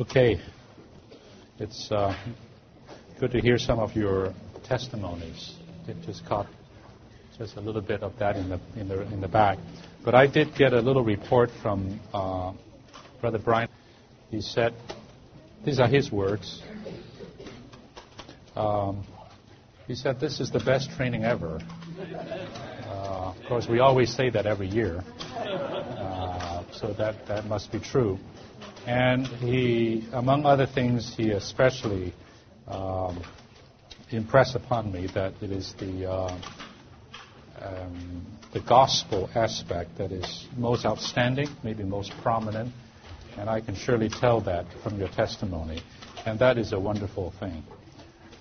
[0.00, 0.40] Okay.
[1.60, 2.16] It's uh,
[3.20, 5.54] good to hear some of your testimonies.
[5.86, 6.48] It just caught
[7.38, 9.58] just a little bit of that in the, in the, in the back.
[10.04, 12.54] But I did get a little report from uh,
[13.20, 13.68] Brother Brian.
[14.32, 14.74] He said,
[15.64, 16.60] these are his words.
[18.56, 19.06] Um,
[19.86, 21.60] he said, This is the best training ever.
[22.00, 25.04] Uh, of course, we always say that every year.
[25.36, 28.18] Uh, so that, that must be true.
[28.86, 32.12] And he, among other things, he especially
[32.68, 33.22] um,
[34.10, 36.40] impressed upon me that it is the, uh,
[37.62, 42.72] um, the gospel aspect that is most outstanding, maybe most prominent,
[43.38, 45.82] and I can surely tell that from your testimony,
[46.26, 47.62] and that is a wonderful thing.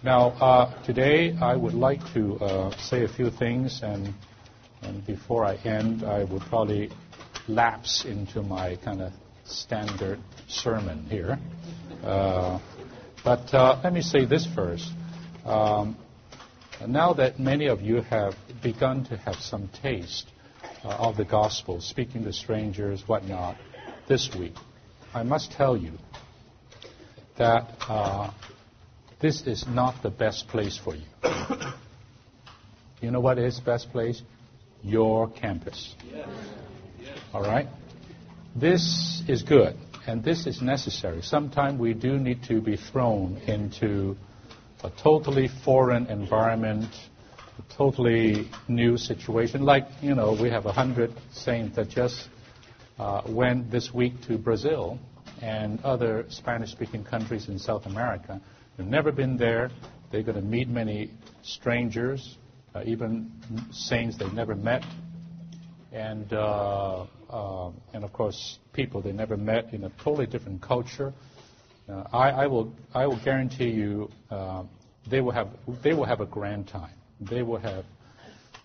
[0.03, 4.13] Now, uh, today I would like to uh, say a few things, and,
[4.81, 6.91] and before I end, I would probably
[7.47, 9.13] lapse into my kind of
[9.45, 11.37] standard sermon here.
[12.03, 12.59] Uh,
[13.23, 14.89] but uh, let me say this first.
[15.45, 15.97] Um,
[16.87, 20.27] now that many of you have begun to have some taste
[20.83, 23.57] uh, of the gospel, speaking to strangers, whatnot,
[24.07, 24.55] this week,
[25.13, 25.93] I must tell you
[27.37, 28.31] that uh,
[29.21, 31.05] this is not the best place for you.
[33.01, 34.21] you know what is best place?
[34.81, 35.95] Your campus.
[37.33, 37.67] All right?
[38.55, 41.23] This is good, and this is necessary.
[41.23, 44.15] Sometimes we do need to be thrown into
[44.83, 46.87] a totally foreign environment,
[47.57, 49.63] a totally new situation.
[49.63, 52.29] Like, you know, we have a hundred saints that just
[52.99, 54.99] uh, went this week to Brazil
[55.41, 58.39] and other Spanish speaking countries in South America.
[58.77, 59.71] They've never been there.
[60.11, 61.09] They're going to meet many
[61.41, 62.37] strangers,
[62.75, 63.31] uh, even
[63.71, 64.83] saints they've never met
[65.93, 71.13] and uh, uh, and of course people they never met in a totally different culture.
[71.87, 74.63] Uh, I, I, will I will guarantee you uh,
[75.09, 75.49] they will have
[75.83, 76.95] they will have a grand time.
[77.21, 77.85] They will have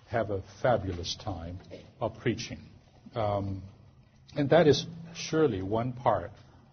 [0.07, 1.58] have a fabulous time
[2.01, 2.61] of preaching,
[3.14, 3.63] um,
[4.35, 6.31] and that is surely one part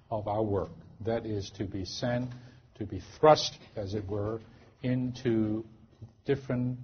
[0.09, 0.69] of our work.
[1.05, 2.29] That is to be sent,
[2.77, 4.39] to be thrust, as it were,
[4.83, 5.65] into
[6.25, 6.77] different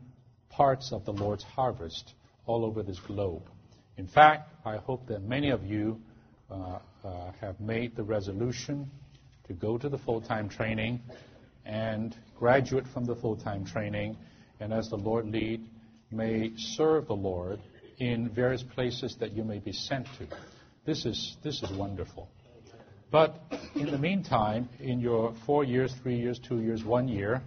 [0.49, 2.13] parts of the Lord's harvest
[2.45, 3.43] all over this globe.
[3.97, 5.99] In fact, I hope that many of you
[6.49, 8.89] uh, uh, have made the resolution
[9.47, 11.01] to go to the full time training
[11.65, 14.17] and graduate from the full time training,
[14.59, 15.61] and as the Lord lead,
[16.11, 17.59] may serve the Lord
[17.99, 20.27] in various places that you may be sent to.
[20.85, 22.29] This is, this is wonderful.
[23.11, 23.39] But
[23.75, 27.41] in the meantime, in your four years, three years, two years, one year,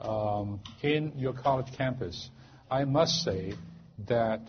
[0.00, 2.30] um, in your college campus,
[2.70, 3.54] I must say
[4.06, 4.42] that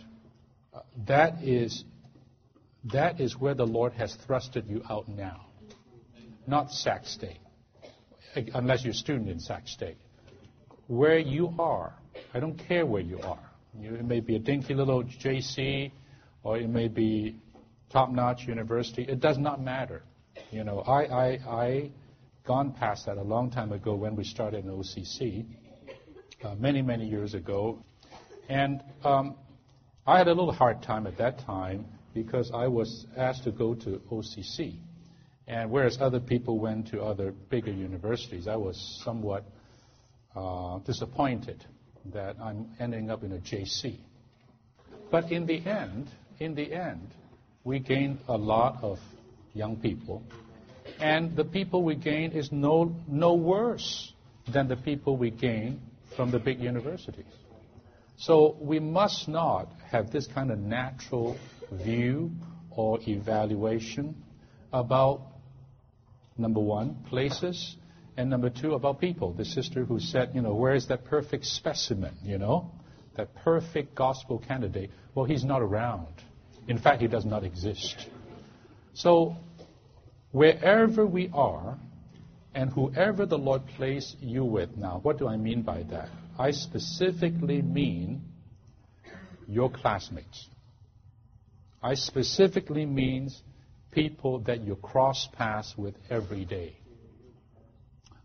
[1.07, 1.83] that is
[2.85, 5.47] that is where the Lord has thrusted you out now,
[6.47, 7.39] not Sac State,
[8.53, 9.97] unless you're a student in Sac State.
[10.87, 11.93] Where you are,
[12.33, 13.49] I don't care where you are.
[13.81, 15.91] It may be a dinky little JC,
[16.43, 17.35] or it may be
[17.91, 19.03] top-notch university.
[19.03, 20.03] It does not matter.
[20.51, 21.91] You know, I, I, I
[22.45, 25.45] gone past that a long time ago when we started in OCC,
[26.43, 27.77] uh, many, many years ago.
[28.47, 29.35] And um,
[30.09, 33.75] I had a little hard time at that time because I was asked to go
[33.75, 34.79] to OCC.
[35.47, 39.43] And whereas other people went to other bigger universities, I was somewhat
[40.35, 41.63] uh, disappointed
[42.11, 43.99] that I'm ending up in a JC.
[45.11, 46.09] But in the end,
[46.39, 47.13] in the end,
[47.63, 48.97] we gained a lot of
[49.53, 50.23] young people,
[50.99, 54.11] and the people we gain is no, no worse
[54.51, 55.81] than the people we gain
[56.15, 57.25] from the big universities.
[58.17, 61.37] So we must not have this kind of natural
[61.71, 62.31] view
[62.69, 64.15] or evaluation
[64.71, 65.21] about,
[66.37, 67.75] number one, places,
[68.15, 69.33] and number two, about people.
[69.33, 72.71] The sister who said, you know, where is that perfect specimen, you know,
[73.17, 74.91] that perfect gospel candidate?
[75.15, 76.07] Well, he's not around.
[76.67, 78.07] In fact, he does not exist.
[78.93, 79.35] So,
[80.31, 81.77] wherever we are,
[82.53, 86.09] and whoever the Lord placed you with now, what do I mean by that?
[86.37, 88.21] I specifically mean
[89.49, 90.47] your classmates.
[91.81, 93.41] I specifically means
[93.91, 96.75] people that you cross paths with every day.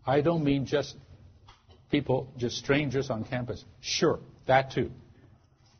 [0.05, 0.95] I don't mean just
[1.89, 3.63] people, just strangers on campus.
[3.81, 4.91] Sure, that too.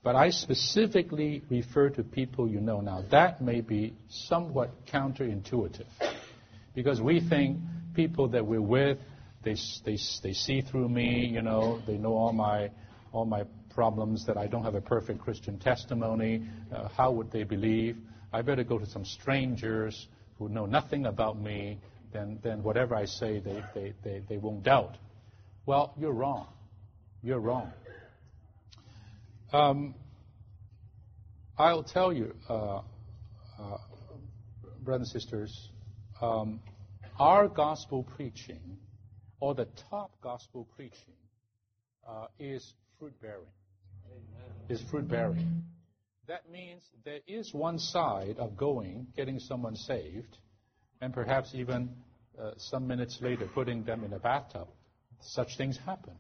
[0.04, 2.80] But I specifically refer to people you know.
[2.82, 5.88] Now, that may be somewhat counterintuitive
[6.74, 7.58] because we think
[7.96, 8.98] people that we're with
[9.46, 9.56] they,
[9.86, 12.72] they, they see through me, you know, they know all my,
[13.14, 13.44] all my
[13.76, 16.48] problems, that I don't have a perfect Christian testimony.
[16.74, 17.98] Uh, how would they believe?
[18.34, 20.08] I better go to some strangers
[20.40, 21.78] who know nothing about me
[22.16, 24.98] then, then whatever I say, they, they, they, they won't doubt.
[25.66, 26.48] Well, you're wrong.
[27.22, 27.72] You're wrong.
[29.52, 29.96] Um,
[31.58, 32.82] I'll tell you, uh,
[33.60, 33.78] uh,
[34.82, 35.70] brothers and sisters,
[36.22, 36.60] um,
[37.20, 38.78] our gospel preaching,
[39.40, 41.14] or the top gospel preaching,
[42.08, 43.46] uh, is fruit bearing.
[44.68, 45.64] Is fruit bearing.
[46.28, 50.38] That means there is one side of going, getting someone saved,
[51.02, 51.90] and perhaps even
[52.42, 54.68] uh, some minutes later putting them in a bathtub.
[55.22, 56.14] Such things happen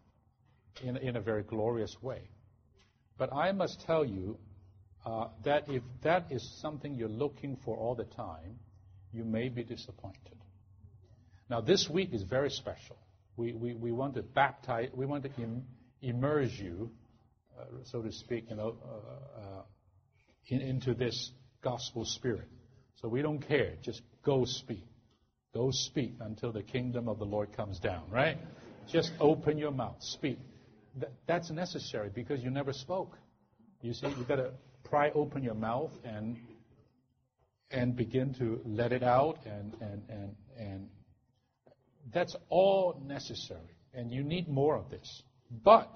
[0.84, 2.30] in, in a very glorious way.
[3.18, 4.38] But I must tell you
[5.06, 8.60] uh, that if that is something you're looking for all the time,
[9.12, 10.38] you may be disappointed.
[11.50, 12.98] Now, this week is very special.
[13.38, 15.64] We, we, we want to baptize, we want to Im-
[16.02, 16.92] immerse you,
[17.84, 19.62] so to speak, you know, uh, uh
[20.48, 21.32] in, into this
[21.62, 22.48] gospel spirit.
[23.02, 23.74] So we don't care.
[23.82, 24.84] Just go speak.
[25.54, 28.38] Go speak until the kingdom of the Lord comes down, right?
[28.88, 30.38] Just open your mouth, speak.
[31.00, 33.18] Th- that's necessary because you never spoke.
[33.82, 34.52] You see, you've got to
[34.84, 36.38] pry open your mouth and
[37.72, 40.90] and begin to let it out and and and and
[42.14, 43.76] that's all necessary.
[43.94, 45.24] And you need more of this.
[45.64, 45.90] But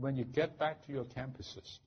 [0.00, 1.78] when you get back to your campuses,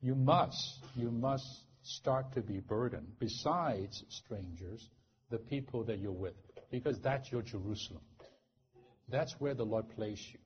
[0.00, 1.46] you must, you must
[1.82, 4.88] start to be burdened, besides strangers,
[5.30, 6.34] the people that you're with,
[6.70, 8.02] because that's your Jerusalem.
[9.08, 10.38] That's where the Lord placed you.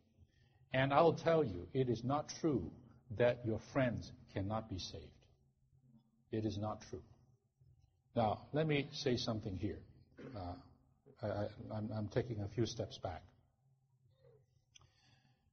[0.72, 2.70] And I'll tell you, it is not true
[3.16, 5.04] that your friends cannot be saved.
[6.32, 7.02] It is not true.
[8.16, 9.78] Now, let me say something here.
[10.36, 10.54] Uh,
[11.22, 13.22] I, am taking a few steps back.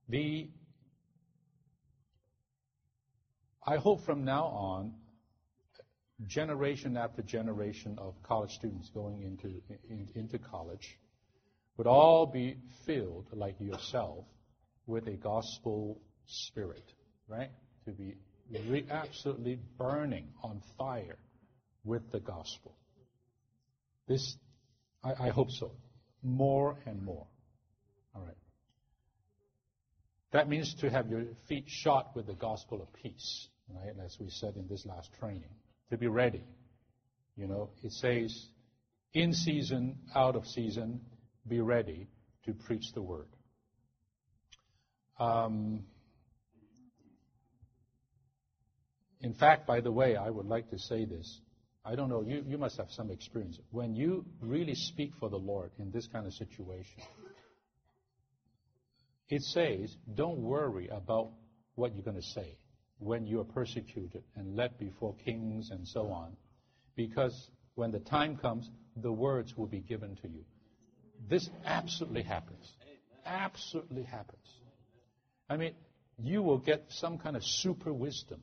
[0.10, 0.50] The
[3.66, 4.94] I hope from now on,
[6.28, 10.98] generation after generation of college students going into, in, into college
[11.78, 14.26] would all be filled, like yourself,
[14.88, 16.84] with a gospel spirit,
[17.28, 17.50] right?
[17.86, 18.16] To be
[18.70, 21.18] re- absolutely burning on fire
[21.84, 22.76] with the gospel.
[24.08, 24.38] This,
[25.04, 25.72] I, I hope so.
[26.24, 27.26] More and more.
[28.16, 28.36] All right.
[30.32, 33.94] That means to have your feet shod with the gospel of peace, right?
[34.04, 35.54] As we said in this last training,
[35.90, 36.44] to be ready.
[37.36, 38.48] You know, it says,
[39.14, 41.02] in season, out of season,
[41.48, 42.08] be ready
[42.46, 43.28] to preach the word.
[45.20, 45.84] Um,
[49.22, 51.42] in fact, by the way, I would like to say this.
[51.84, 53.60] I don't know, you, you must have some experience.
[53.72, 57.02] When you really speak for the Lord in this kind of situation,
[59.30, 61.32] it says, don't worry about
[61.76, 62.58] what you're going to say
[63.02, 66.36] when you are persecuted and led before kings and so on,
[66.96, 70.44] because when the time comes, the words will be given to you.
[71.30, 72.72] This absolutely happens.
[73.26, 74.48] Absolutely happens.
[75.50, 75.74] I mean,
[76.18, 78.42] you will get some kind of super wisdom.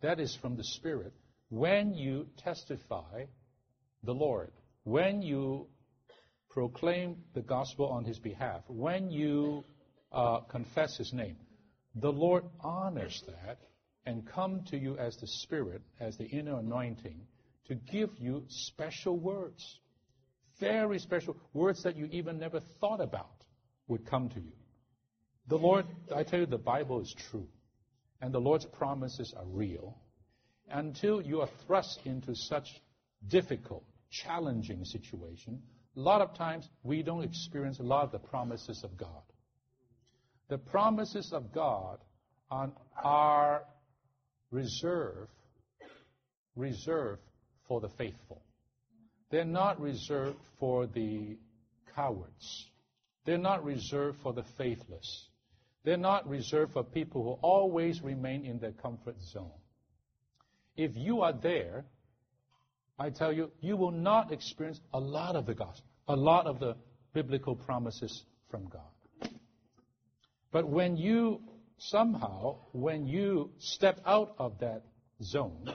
[0.00, 1.12] That is from the Spirit
[1.48, 3.24] when you testify
[4.02, 4.52] the Lord,
[4.84, 5.66] when you
[6.50, 9.64] proclaim the gospel on His behalf, when you
[10.12, 11.36] uh, confess his name.
[11.94, 13.58] The Lord honors that
[14.08, 17.20] and come to you as the Spirit, as the inner anointing,
[17.66, 19.80] to give you special words.
[20.58, 23.44] Very special words that you even never thought about
[23.86, 24.54] would come to you.
[25.48, 25.84] The Lord,
[26.14, 27.46] I tell you, the Bible is true.
[28.22, 29.98] And the Lord's promises are real.
[30.70, 32.80] Until you are thrust into such
[33.28, 35.60] difficult, challenging situation,
[35.96, 39.22] a lot of times we don't experience a lot of the promises of God.
[40.48, 41.98] The promises of God
[42.50, 43.64] are
[44.50, 45.30] reserved,
[46.56, 47.22] reserved
[47.66, 48.42] for the faithful.
[49.30, 51.36] They're not reserved for the
[51.94, 52.66] cowards.
[53.24, 55.28] They're not reserved for the faithless.
[55.84, 59.50] They're not reserved for people who always remain in their comfort zone.
[60.76, 61.84] If you are there,
[62.98, 66.58] I tell you, you will not experience a lot of the gospel, a lot of
[66.58, 66.76] the
[67.12, 69.30] biblical promises from God.
[70.50, 71.40] But when you
[71.78, 74.82] somehow, when you step out of that
[75.22, 75.72] zone,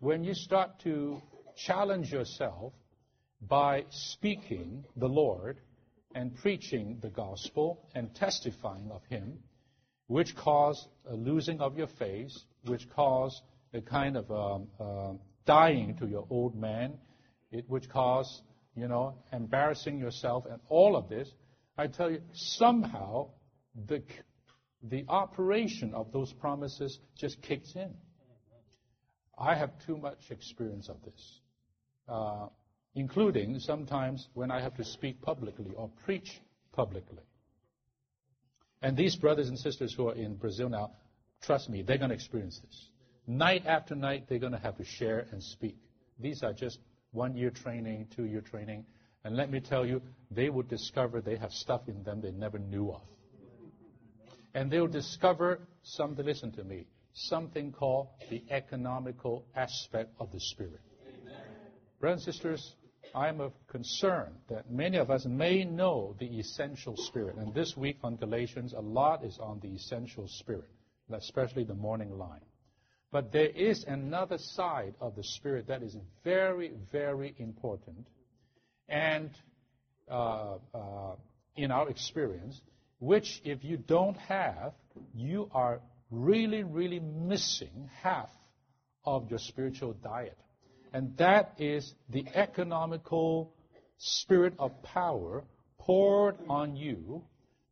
[0.00, 1.20] when you start to
[1.56, 2.72] challenge yourself
[3.40, 5.60] by speaking the Lord
[6.14, 9.38] and preaching the gospel and testifying of Him,
[10.06, 13.42] which cause a losing of your face, which cause
[13.74, 15.12] a kind of um, uh,
[15.44, 16.94] dying to your old man,
[17.50, 18.42] it, which cause,
[18.74, 21.28] you know, embarrassing yourself and all of this,
[21.76, 23.28] I tell you, somehow
[23.86, 24.02] the,
[24.82, 27.94] the operation of those promises just kicks in.
[29.36, 31.40] I have too much experience of this.
[32.08, 32.48] Uh,
[32.94, 36.40] including sometimes when I have to speak publicly or preach
[36.72, 37.22] publicly.
[38.82, 40.92] And these brothers and sisters who are in Brazil now,
[41.42, 42.88] trust me, they're going to experience this.
[43.26, 45.76] Night after night, they're going to have to share and speak.
[46.18, 46.78] These are just
[47.12, 48.84] one year training, two year training.
[49.24, 52.58] And let me tell you, they will discover they have stuff in them they never
[52.58, 53.02] knew of.
[54.58, 60.80] And they'll discover something, listen to me, something called the economical aspect of the Spirit.
[62.00, 62.74] Brothers and sisters,
[63.14, 67.36] I am of concern that many of us may know the essential spirit.
[67.36, 70.70] And this week on Galatians, a lot is on the essential spirit,
[71.12, 72.44] especially the morning line.
[73.12, 78.08] But there is another side of the spirit that is very, very important.
[78.88, 79.30] And
[80.10, 81.14] uh, uh,
[81.54, 82.60] in our experience,
[82.98, 84.72] which if you don't have,
[85.14, 88.30] you are really, really missing half
[89.04, 90.38] of your spiritual diet.
[90.92, 93.54] And that is the economical
[93.98, 95.44] spirit of power
[95.78, 97.22] poured on you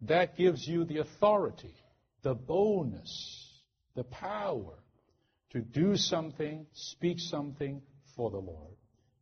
[0.02, 1.74] that gives you the authority,
[2.22, 3.62] the boldness,
[3.94, 4.74] the power
[5.50, 7.80] to do something, speak something
[8.14, 8.74] for the Lord,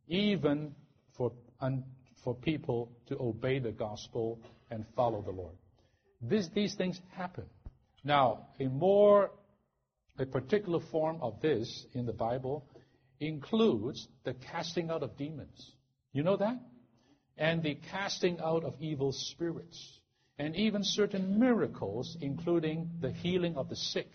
[0.07, 0.75] even
[1.17, 1.31] for,
[2.23, 5.55] for people to obey the gospel and follow the Lord.
[6.29, 7.45] This, these things happen.
[8.03, 9.31] Now, a more,
[10.17, 12.65] a particular form of this in the Bible
[13.19, 15.71] includes the casting out of demons.
[16.13, 16.59] You know that?
[17.37, 19.99] And the casting out of evil spirits.
[20.37, 24.09] And even certain miracles, including the healing of the sick.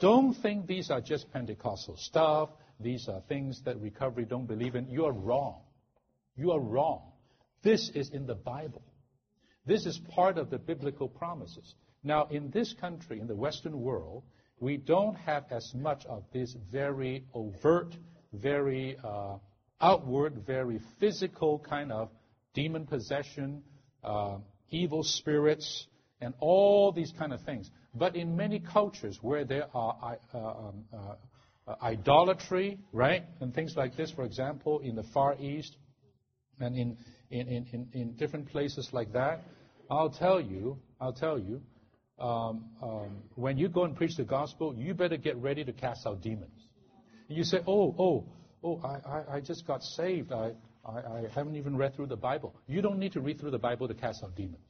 [0.00, 2.50] Don't think these are just Pentecostal stuff.
[2.80, 4.88] These are things that recovery don't believe in.
[4.88, 5.60] You are wrong.
[6.36, 7.02] You are wrong.
[7.62, 8.82] This is in the Bible.
[9.66, 11.74] This is part of the biblical promises.
[12.02, 14.22] Now, in this country, in the Western world,
[14.60, 17.96] we don't have as much of this very overt
[18.32, 19.36] very uh,
[19.80, 22.10] outward, very physical kind of
[22.54, 23.62] demon possession,
[24.04, 24.38] uh,
[24.70, 25.86] evil spirits,
[26.20, 27.70] and all these kind of things.
[27.94, 33.96] But in many cultures where there are uh, um, uh, idolatry, right, and things like
[33.96, 35.76] this, for example, in the Far East
[36.60, 36.96] and in,
[37.30, 39.42] in, in, in different places like that,
[39.90, 41.60] I'll tell you, I'll tell you,
[42.18, 46.06] um, um, when you go and preach the gospel, you better get ready to cast
[46.06, 46.68] out demons.
[47.28, 48.24] And you say, oh, oh,
[48.64, 50.32] oh, I, I, I just got saved.
[50.32, 50.52] I,
[50.84, 52.54] I, I haven't even read through the Bible.
[52.66, 54.60] You don't need to read through the Bible to cast out demons.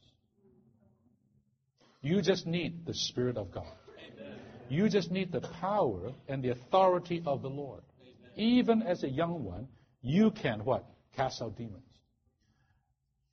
[2.01, 3.71] You just need the Spirit of God.
[4.69, 7.81] You just need the power and the authority of the Lord.
[8.35, 9.67] Even as a young one,
[10.01, 10.85] you can what?
[11.15, 11.86] Cast out demons.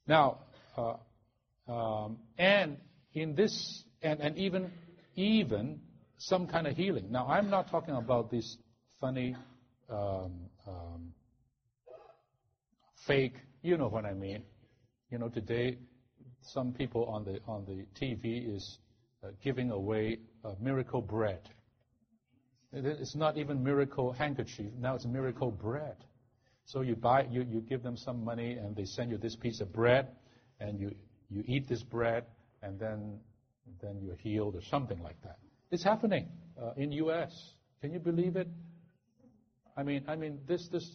[0.06, 0.38] Now,
[0.76, 0.96] uh,
[1.70, 2.76] um, and
[3.14, 4.70] in this, and, and even
[5.16, 5.80] even
[6.18, 7.11] some kind of healing.
[7.11, 8.56] Now, I'm not talking about these
[9.00, 9.37] funny,
[9.88, 10.32] um,
[10.66, 11.12] um,
[13.06, 13.34] fake.
[13.62, 14.42] You know what I mean.
[15.11, 15.78] You know, today
[16.42, 18.78] some people on the on the TV is
[19.23, 21.49] uh, giving away uh, miracle bread.
[22.73, 24.73] It's not even miracle handkerchief.
[24.78, 25.96] Now it's miracle bread.
[26.66, 29.61] So you buy, you, you give them some money, and they send you this piece
[29.61, 30.09] of bread,
[30.61, 30.94] and you
[31.28, 32.25] you eat this bread,
[32.62, 33.18] and then
[33.83, 35.38] then you're healed or something like that.
[35.71, 36.28] It's happening
[36.61, 37.33] uh, in U.S.
[37.80, 38.49] Can you believe it?
[39.76, 40.88] I mean, I mean, this, this,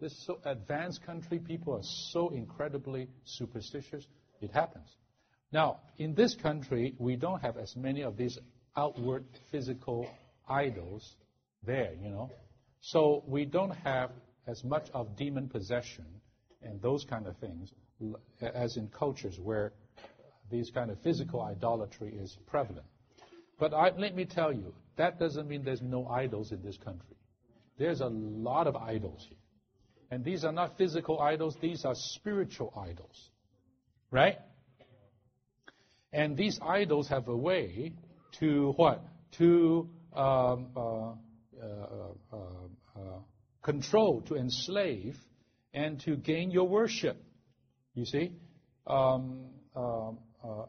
[0.00, 4.06] this so advanced country, people are so incredibly superstitious.
[4.40, 4.88] It happens.
[5.52, 8.38] Now, in this country, we don't have as many of these
[8.76, 10.06] outward physical
[10.48, 11.16] idols
[11.64, 12.30] there, you know.
[12.80, 14.10] So we don't have
[14.46, 16.04] as much of demon possession
[16.62, 17.72] and those kind of things
[18.40, 19.72] as in cultures where
[20.50, 22.86] these kind of physical idolatry is prevalent.
[23.58, 27.16] But I, let me tell you, that doesn't mean there's no idols in this country.
[27.78, 29.38] There's a lot of idols here.
[30.10, 33.30] And these are not physical idols, these are spiritual idols.
[34.10, 34.36] Right?
[36.12, 37.92] And these idols have a way
[38.40, 39.02] to what?
[39.38, 41.14] To um, uh, uh,
[41.62, 42.38] uh, uh
[43.66, 45.16] control, to enslave,
[45.74, 47.16] and to gain your worship.
[47.94, 48.32] You see?
[48.86, 50.66] Um, um uh,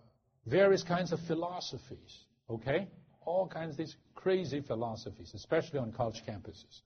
[0.47, 2.25] various kinds of philosophies.
[2.49, 2.87] Okay?
[3.25, 6.81] All kinds of these crazy philosophies, especially on college campuses.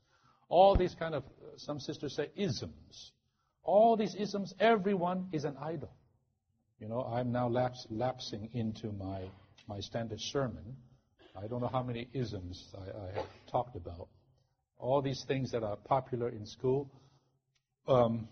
[0.50, 1.24] All these kind of,
[1.58, 3.14] some sisters say isms.
[3.64, 5.94] All these isms, everyone is an idol.
[6.80, 9.22] You know, I'm now laps, lapsing into my,
[9.68, 10.76] my standard sermon.
[11.42, 14.10] I don't know how many isms I, I have talked about.
[14.82, 16.92] All these things that are popular in school.
[17.88, 18.28] Um,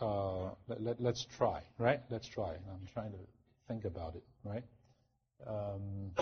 [0.00, 2.00] uh, let, us try, right?
[2.10, 2.50] Let's try.
[2.50, 3.18] I'm trying to
[3.68, 4.64] think about it, right?
[5.46, 6.12] Um,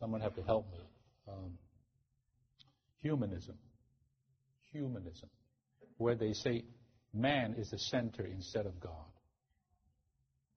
[0.00, 0.78] someone have to help me.
[1.28, 1.58] Um,
[3.02, 3.56] humanism
[4.74, 5.30] humanism,
[5.96, 6.64] where they say
[7.14, 8.92] man is the center instead of God.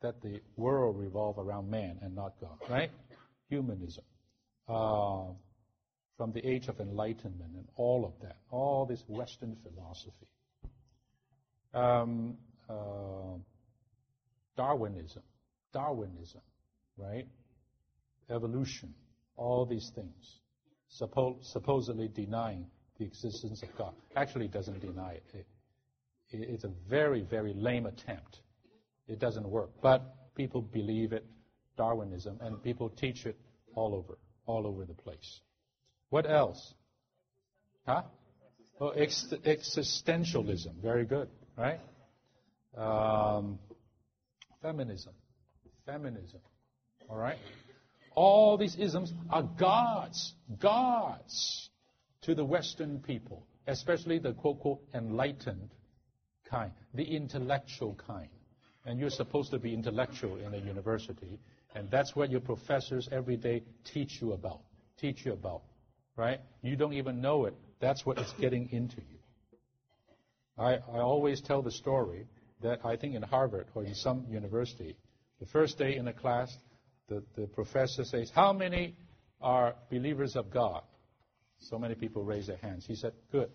[0.01, 2.91] That the world revolve around man and not God, right?
[3.49, 4.03] Humanism.
[4.67, 5.29] Uh,
[6.17, 10.27] from the age of enlightenment and all of that, all this Western philosophy.
[11.73, 12.37] Um,
[12.69, 13.37] uh,
[14.57, 15.21] Darwinism,
[15.71, 16.41] Darwinism,
[16.97, 17.27] right?
[18.29, 18.93] Evolution,
[19.35, 20.39] all these things,
[20.99, 22.65] suppo- supposedly denying
[22.97, 23.93] the existence of God.
[24.15, 25.23] Actually, it doesn't deny it.
[25.33, 25.45] it.
[26.31, 28.39] It's a very, very lame attempt.
[29.07, 29.69] It doesn't work.
[29.81, 31.25] But people believe it,
[31.77, 33.37] Darwinism, and people teach it
[33.75, 35.41] all over, all over the place.
[36.09, 36.73] What else?
[37.85, 38.03] Huh?
[38.79, 40.81] Oh, ex- existentialism.
[40.81, 41.79] Very good, right?
[42.75, 43.59] Um,
[44.61, 45.13] feminism.
[45.85, 46.39] Feminism.
[47.09, 47.37] All right?
[48.13, 50.33] All these isms are gods.
[50.59, 51.69] Gods
[52.21, 55.69] to the Western people, especially the quote, quote, enlightened
[56.49, 58.29] kind, the intellectual kind.
[58.85, 61.39] And you're supposed to be intellectual in a university,
[61.75, 64.61] and that's what your professors every day teach you about.
[64.97, 65.63] Teach you about
[66.17, 66.41] right?
[66.61, 67.53] You don't even know it.
[67.79, 69.19] That's what is getting into you.
[70.57, 72.25] I, I always tell the story
[72.61, 74.97] that I think in Harvard or in some university,
[75.39, 76.51] the first day in the class,
[77.07, 78.97] the, the professor says, How many
[79.39, 80.81] are believers of God?
[81.59, 82.85] So many people raise their hands.
[82.87, 83.49] He said, Good.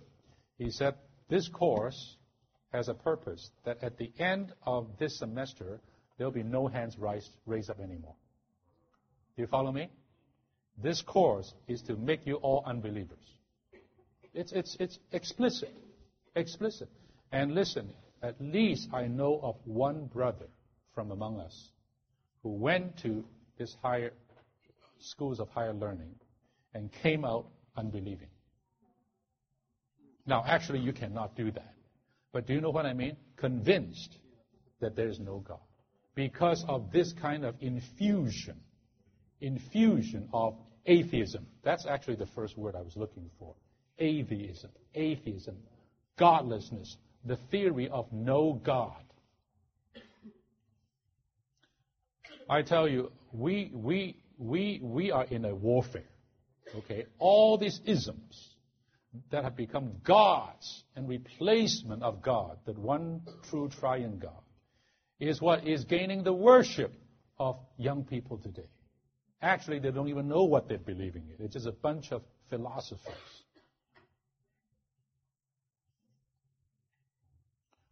[0.57, 0.95] He said,
[1.29, 2.17] This course
[2.73, 5.81] has a purpose that at the end of this semester,
[6.17, 8.15] there'll be no hands raised, raised up anymore.
[9.37, 9.91] Do you follow me?
[10.81, 13.19] This course is to make you all unbelievers.
[14.35, 15.75] It's, it's, it's explicit.
[16.35, 16.89] Explicit.
[17.33, 17.91] And listen,
[18.23, 20.47] at least I know of one brother
[20.95, 21.71] from among us
[22.43, 23.25] who went to
[23.59, 24.13] this higher
[24.99, 26.15] schools of higher learning
[26.75, 28.29] and came out unbelieving.
[30.27, 31.75] Now, actually, you cannot do that.
[32.33, 33.17] But do you know what I mean?
[33.37, 34.17] Convinced
[34.81, 35.59] that there is no God.
[36.15, 38.57] Because of this kind of infusion
[39.43, 40.55] infusion of
[40.87, 41.47] atheism.
[41.63, 43.55] That's actually the first word I was looking for.
[43.99, 44.71] Atheism.
[44.95, 45.57] Atheism.
[46.19, 46.97] Godlessness.
[47.25, 49.03] The theory of no God.
[52.49, 56.03] I tell you, we, we, we, we are in a warfare.
[56.75, 57.07] Okay?
[57.19, 58.55] All these isms
[59.31, 64.43] that have become gods and replacement of God, that one true triune God,
[65.21, 66.93] is what is gaining the worship
[67.39, 68.69] of young people today.
[69.43, 71.45] Actually, they don't even know what they're believing in.
[71.45, 73.13] It's just a bunch of philosophers.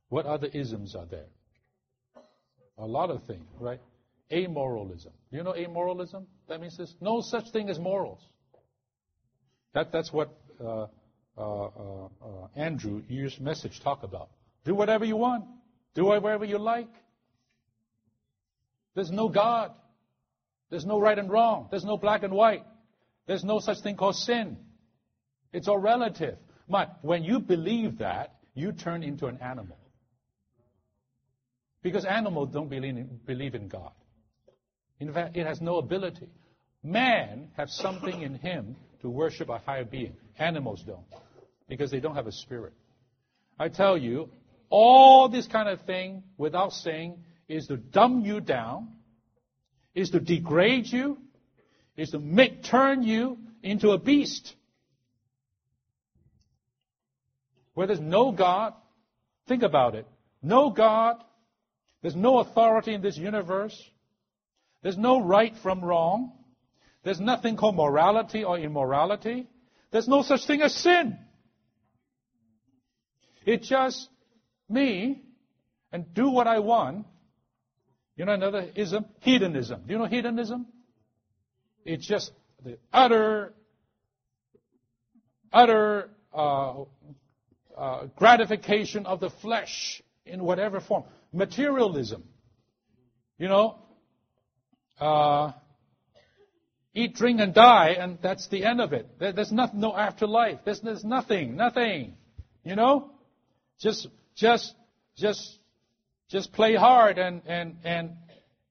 [0.08, 1.26] What other isms are there?
[2.78, 3.80] A lot of things, right?
[4.30, 5.12] Amoralism.
[5.30, 6.24] Do you know amoralism?
[6.48, 8.20] That means there's no such thing as morals.
[9.74, 10.32] That, that's what
[10.64, 10.86] uh,
[11.36, 12.08] uh, uh,
[12.54, 14.30] Andrew, year's message, talk about.
[14.64, 15.44] Do whatever you want.
[15.94, 16.88] Do whatever you like.
[18.94, 19.72] There's no God.
[20.70, 21.68] There's no right and wrong.
[21.70, 22.64] There's no black and white.
[23.26, 24.56] There's no such thing called sin.
[25.52, 26.36] It's all relative.
[26.68, 29.76] But when you believe that, you turn into an animal.
[31.82, 33.92] Because animals don't believe in, believe in God.
[35.00, 36.28] In fact, it has no ability.
[36.82, 40.14] Man has something in him to worship a higher being.
[40.38, 41.04] Animals don't.
[41.68, 42.74] Because they don't have a spirit.
[43.58, 44.30] I tell you,
[44.68, 48.88] all this kind of thing, without saying, is to dumb you down
[49.94, 51.18] is to degrade you,
[51.96, 54.54] is to make turn you into a beast.
[57.74, 58.74] Where there's no God,
[59.46, 60.06] think about it.
[60.42, 61.22] No God,
[62.02, 63.78] there's no authority in this universe.
[64.82, 66.32] There's no right from wrong.
[67.02, 69.48] There's nothing called morality or immorality.
[69.90, 71.18] There's no such thing as sin.
[73.44, 74.08] It's just
[74.68, 75.22] me
[75.92, 77.06] and do what I want
[78.20, 79.06] you know another ism?
[79.20, 79.84] Hedonism.
[79.86, 80.66] Do you know hedonism?
[81.86, 83.54] It's just the utter,
[85.50, 86.82] utter uh,
[87.78, 91.04] uh, gratification of the flesh in whatever form.
[91.32, 92.24] Materialism.
[93.38, 93.78] You know,
[95.00, 95.52] uh,
[96.92, 99.18] eat, drink, and die, and that's the end of it.
[99.18, 100.58] There, there's no afterlife.
[100.66, 102.18] There's, there's nothing, nothing.
[102.64, 103.12] You know,
[103.78, 104.74] just, just,
[105.16, 105.59] just
[106.30, 108.12] just play hard and, and, and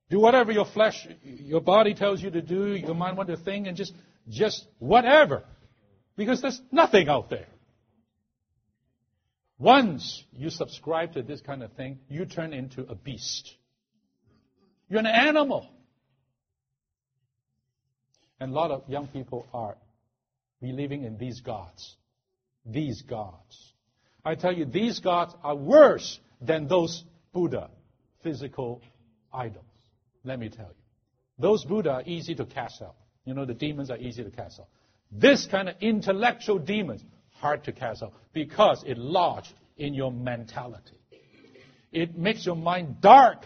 [0.10, 3.68] do whatever your flesh, your body tells you to do, your mind wants to think,
[3.68, 3.94] and just,
[4.28, 5.44] just whatever.
[6.16, 7.48] Because there's nothing out there.
[9.60, 13.56] Once you subscribe to this kind of thing, you turn into a beast.
[14.88, 15.70] You're an animal.
[18.40, 19.76] And a lot of young people are
[20.62, 21.98] believing in these gods.
[22.66, 23.74] These gods.
[24.24, 27.70] I tell you, these gods are worse than those Buddha
[28.24, 28.82] physical
[29.34, 29.66] idols.
[30.24, 30.84] Let me tell you.
[31.38, 32.96] Those Buddha are easy to cast out.
[33.26, 34.68] You know, the demons are easy to cast out.
[35.12, 40.98] This kind of intellectual demons, hard to cast out because it lodged in your mentality.
[41.92, 43.46] It makes your mind dark.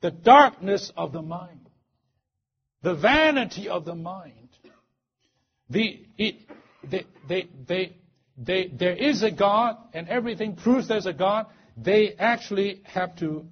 [0.00, 1.68] The darkness of the mind.
[2.82, 4.48] The vanity of the mind.
[5.68, 6.36] The, it,
[6.82, 7.96] they, they, they,
[8.42, 11.46] they, there is a God and everything proves there's a God.
[11.76, 13.44] They actually have to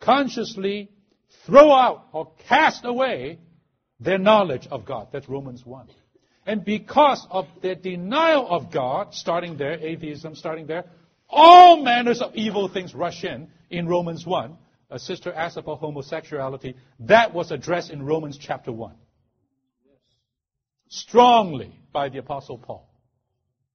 [0.00, 0.90] consciously
[1.44, 3.40] throw out or cast away
[3.98, 5.08] their knowledge of God.
[5.12, 5.88] That's Romans 1.
[6.46, 10.84] And because of their denial of God, starting there, atheism starting there,
[11.28, 14.56] all manners of evil things rush in in Romans 1.
[14.90, 16.74] A sister asked about homosexuality.
[17.00, 18.94] That was addressed in Romans chapter 1.
[20.88, 22.87] Strongly by the Apostle Paul.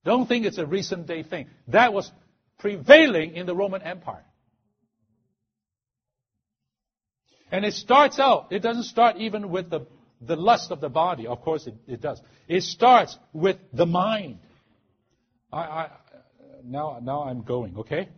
[0.05, 1.47] Don't think it's a recent day thing.
[1.69, 2.11] That was
[2.59, 4.25] prevailing in the Roman Empire.
[7.51, 9.85] And it starts out, it doesn't start even with the,
[10.21, 11.27] the lust of the body.
[11.27, 12.19] Of course, it, it does.
[12.47, 14.39] It starts with the mind.
[15.51, 15.89] I, I,
[16.63, 18.09] now, now I'm going, okay?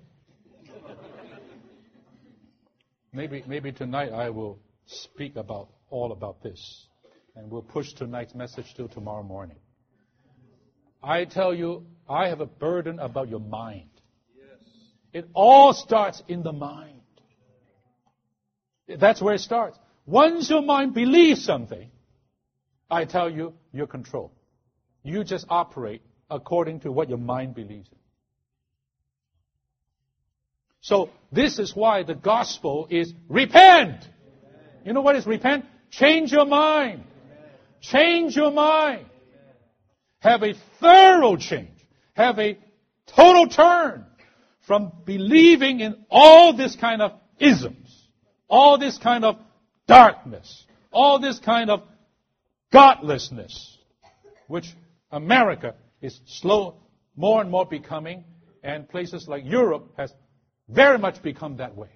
[3.11, 6.87] maybe, maybe tonight I will speak about all about this.
[7.35, 9.57] And we'll push tonight's message till tomorrow morning.
[11.05, 13.89] I tell you, I have a burden about your mind.
[14.35, 14.45] Yes.
[15.13, 17.01] It all starts in the mind.
[18.87, 19.77] That's where it starts.
[20.07, 21.91] Once your mind believes something,
[22.89, 24.31] I tell you, you're controlled.
[25.03, 27.97] You just operate according to what your mind believes in.
[30.81, 34.07] So this is why the gospel is repent.
[34.83, 35.65] You know what is repent?
[35.91, 37.03] Change your mind.
[37.79, 39.05] Change your mind.
[40.25, 41.69] Have a thorough change.
[42.13, 42.57] Have a
[43.07, 44.05] total turn
[44.67, 47.85] from believing in all this kind of isms
[48.49, 49.37] all this kind of
[49.87, 51.83] darkness, all this kind of
[52.71, 53.77] godlessness,
[54.47, 54.65] which
[55.11, 56.75] America is slow,
[57.15, 58.23] more and more becoming,
[58.63, 60.13] and places like Europe has
[60.67, 61.89] very much become that way.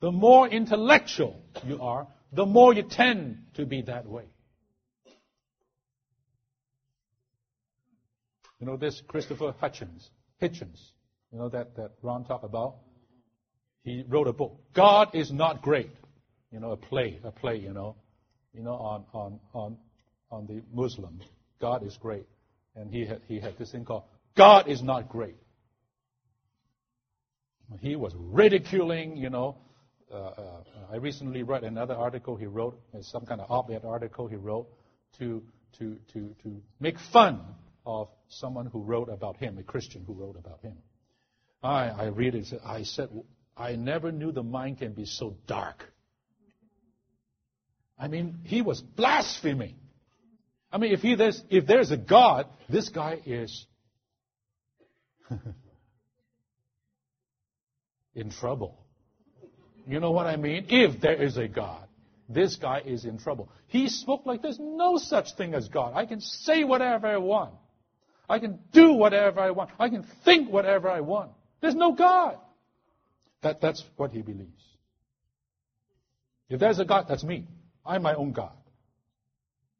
[0.00, 4.24] The more intellectual you are, the more you tend to be that way.
[8.60, 10.78] You know this Christopher Hutchins, Hitchens,
[11.32, 12.76] you know that, that Ron talked about?
[13.82, 14.60] He wrote a book.
[14.74, 15.90] God is not great.
[16.52, 17.96] You know, a play, a play, you know,
[18.52, 19.76] you know, on, on, on,
[20.30, 21.20] on the Muslim.
[21.60, 22.26] God is great.
[22.76, 24.02] And he had, he had this thing called
[24.36, 25.36] God is not great.
[27.80, 29.56] He was ridiculing, you know.
[30.12, 34.34] Uh, uh, I recently read another article he wrote, some kind of op-ed article he
[34.34, 34.66] wrote
[35.18, 35.40] to,
[35.78, 37.40] to, to, to make fun
[37.86, 40.76] of someone who wrote about him, a Christian who wrote about him.
[41.62, 42.52] I, I read it.
[42.64, 43.08] I said,
[43.56, 45.84] I never knew the mind can be so dark.
[47.98, 49.74] I mean, he was blaspheming.
[50.72, 53.66] I mean, if, he, there's, if there's a God, this guy is
[58.14, 58.78] in trouble.
[59.86, 60.66] You know what I mean?
[60.68, 61.86] If there is a God,
[62.28, 63.50] this guy is in trouble.
[63.66, 65.94] He spoke like there's no such thing as God.
[65.94, 67.54] I can say whatever I want.
[68.30, 69.70] I can do whatever I want.
[69.76, 71.32] I can think whatever I want.
[71.60, 72.38] There's no God.
[73.42, 74.62] That, that's what he believes.
[76.48, 77.48] If there's a God, that's me.
[77.84, 78.52] I'm my own God.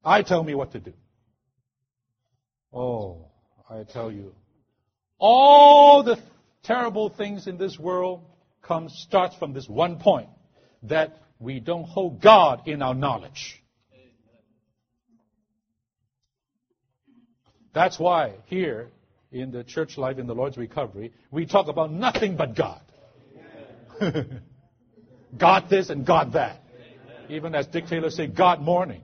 [0.04, 0.92] I tell me what to do.
[2.72, 3.28] Oh,
[3.68, 4.34] I tell you,
[5.18, 6.18] all the
[6.64, 8.24] terrible things in this world
[8.62, 10.28] comes starts from this one point
[10.82, 13.59] that we don't hold God in our knowledge.
[17.72, 18.88] That's why here
[19.32, 22.80] in the church life in the Lord's recovery, we talk about nothing but God.
[25.38, 26.62] God this and God that.
[27.28, 29.02] Even as Dick Taylor said, God morning.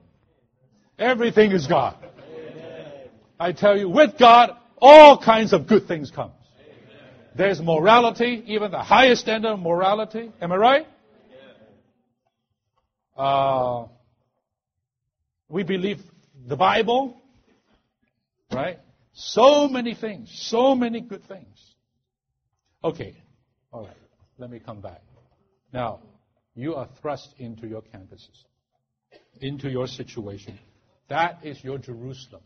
[0.99, 1.97] Everything is God.
[3.39, 6.33] I tell you, with God, all kinds of good things come.
[7.37, 10.33] There's morality, even the highest standard of morality.
[10.41, 10.87] Am I right?
[13.17, 13.87] Uh,
[15.49, 16.01] we believe
[16.47, 17.21] the Bible,
[18.53, 18.79] right?
[19.13, 21.75] So many things, so many good things.
[22.85, 23.17] Okay,
[23.73, 23.97] all right.
[24.39, 25.03] Let me come back.
[25.73, 26.01] Now,
[26.55, 28.45] you are thrust into your campuses,
[29.41, 30.59] into your situation.
[31.09, 32.43] That is your Jerusalem.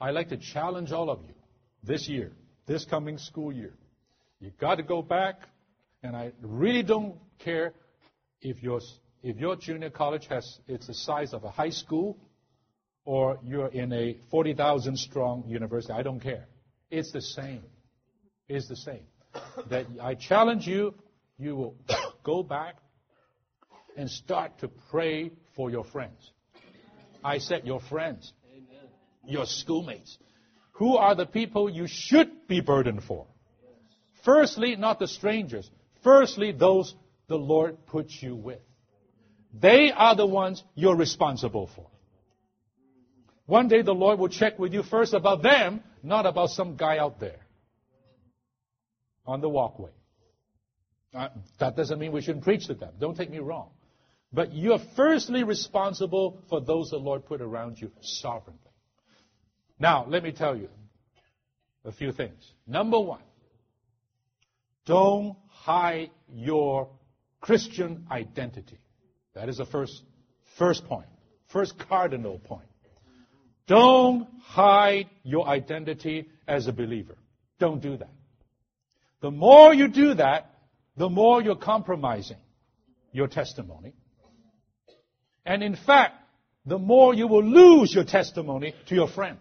[0.00, 1.34] I like to challenge all of you
[1.82, 2.32] this year,
[2.66, 3.74] this coming school year.
[4.40, 5.36] You've got to go back,
[6.02, 7.72] and I really don't care
[8.40, 8.80] if your,
[9.22, 12.18] if your junior college has it's the size of a high school
[13.06, 15.92] or you're in a 40,000 strong university.
[15.92, 16.46] I don't care.
[16.90, 17.62] It's the same.
[18.48, 19.06] It's the same.
[19.70, 20.94] That I challenge you,
[21.38, 21.76] you will
[22.22, 22.76] go back
[23.96, 26.30] and start to pray for your friends.
[27.24, 28.32] I said your friends,
[29.24, 30.18] your schoolmates.
[30.72, 33.26] Who are the people you should be burdened for?
[34.24, 35.70] Firstly, not the strangers.
[36.02, 36.94] Firstly, those
[37.28, 38.60] the Lord puts you with.
[39.58, 41.86] They are the ones you're responsible for.
[43.46, 46.98] One day the Lord will check with you first about them, not about some guy
[46.98, 47.46] out there
[49.24, 49.92] on the walkway.
[51.14, 51.28] Uh,
[51.58, 52.92] that doesn't mean we shouldn't preach to them.
[53.00, 53.70] Don't take me wrong.
[54.32, 58.60] But you're firstly responsible for those the Lord put around you sovereignly.
[59.78, 60.68] Now, let me tell you
[61.84, 62.52] a few things.
[62.66, 63.22] Number one,
[64.84, 66.88] don't hide your
[67.40, 68.78] Christian identity.
[69.34, 70.02] That is the first,
[70.58, 71.08] first point,
[71.48, 72.68] first cardinal point.
[73.66, 77.16] Don't hide your identity as a believer.
[77.58, 78.10] Don't do that.
[79.20, 80.50] The more you do that,
[80.96, 82.36] the more you're compromising
[83.12, 83.94] your testimony.
[85.44, 86.14] And in fact,
[86.64, 89.38] the more you will lose your testimony to your friend.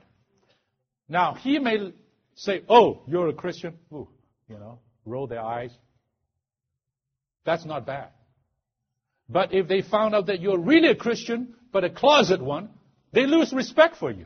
[1.09, 1.93] Now, he may
[2.35, 3.75] say, Oh, you're a Christian.
[3.93, 4.07] Ooh,
[4.47, 5.71] you know, roll their eyes.
[7.45, 8.09] That's not bad.
[9.29, 12.69] But if they found out that you're really a Christian, but a closet one,
[13.15, 14.25] they lose respect for you.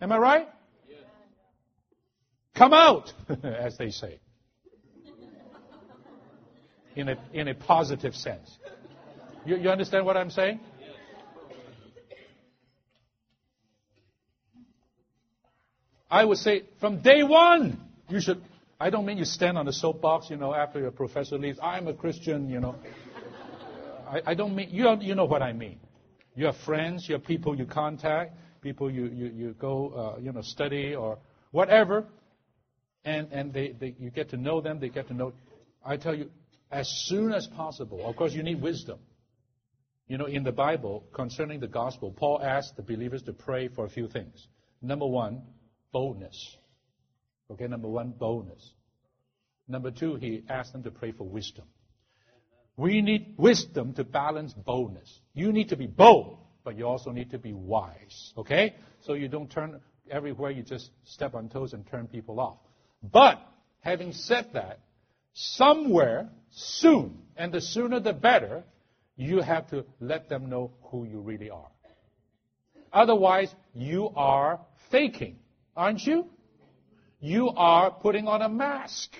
[0.00, 0.48] Am I right?
[2.54, 4.20] Come out, as they say.
[6.94, 8.56] In a, in a positive sense.
[9.44, 10.60] You, you understand what I'm saying?
[16.08, 18.40] I would say from day one, you should.
[18.78, 21.58] I don't mean you stand on the soapbox, you know, after your professor leaves.
[21.60, 22.76] I'm a Christian, you know.
[24.08, 24.96] I, I don't mean you.
[25.00, 25.80] You know what I mean.
[26.34, 30.32] You have friends, you have people you contact, people you you, you go, uh, you
[30.32, 31.18] know, study or
[31.52, 32.06] whatever,
[33.04, 34.80] and and they, they you get to know them.
[34.80, 35.32] They get to know.
[35.84, 36.30] I tell you,
[36.70, 38.04] as soon as possible.
[38.04, 38.98] Of course, you need wisdom.
[40.08, 43.86] You know, in the Bible, concerning the gospel, Paul asked the believers to pray for
[43.86, 44.48] a few things.
[44.82, 45.42] Number one,
[45.92, 46.56] boldness.
[47.50, 48.72] Okay, number one, boldness.
[49.66, 51.64] Number two, he asked them to pray for wisdom.
[52.76, 55.20] We need wisdom to balance boldness.
[55.32, 58.32] You need to be bold, but you also need to be wise.
[58.36, 58.74] Okay?
[59.02, 62.58] So you don't turn everywhere, you just step on toes and turn people off.
[63.02, 63.40] But,
[63.80, 64.80] having said that,
[65.34, 68.64] somewhere, soon, and the sooner the better,
[69.16, 71.68] you have to let them know who you really are.
[72.92, 74.60] Otherwise, you are
[74.90, 75.36] faking,
[75.76, 76.26] aren't you?
[77.20, 79.10] You are putting on a mask.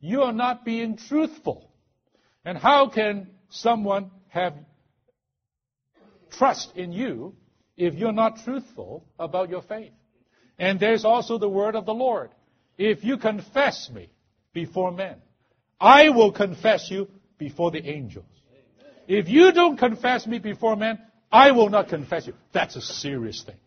[0.00, 1.67] You are not being truthful.
[2.48, 4.54] And how can someone have
[6.30, 7.34] trust in you
[7.76, 9.92] if you're not truthful about your faith?
[10.58, 12.30] And there's also the word of the Lord.
[12.78, 14.08] If you confess me
[14.54, 15.16] before men,
[15.78, 18.24] I will confess you before the angels.
[19.06, 20.98] If you don't confess me before men,
[21.30, 22.32] I will not confess you.
[22.54, 23.60] That's a serious thing.